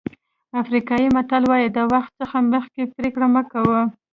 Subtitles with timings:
[0.61, 3.81] افریقایي متل وایي د وخت څخه مخکې پرېکړه مه کوئ.